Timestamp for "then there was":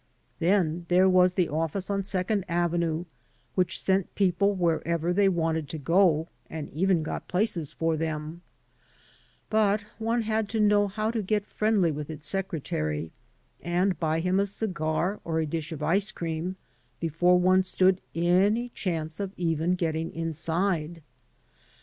0.39-1.33